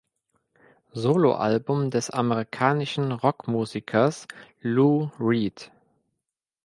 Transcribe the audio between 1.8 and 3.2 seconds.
des amerikanischen